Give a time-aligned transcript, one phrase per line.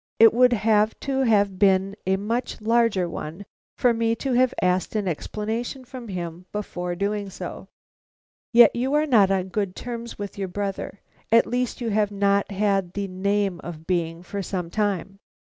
[0.17, 3.45] It would have to have been a much larger one
[3.77, 7.67] for me to have asked an explanation from him before doing so."
[8.51, 11.01] "Yet you are not on good terms with your brother;
[11.31, 15.19] at least you have not had the name of being, for some time?"